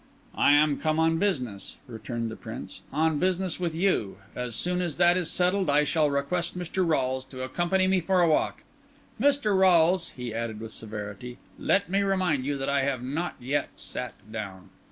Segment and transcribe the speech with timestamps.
[0.33, 4.95] "I am come on business," returned the Prince; "on business with you; as soon as
[4.95, 6.83] that is settled I shall request Mr.
[6.83, 8.63] Rolles to accompany me for a walk.
[9.19, 9.55] Mr.
[9.55, 14.15] Rolles," he added with severity, "let me remind you that I have not yet sat
[14.31, 14.69] down."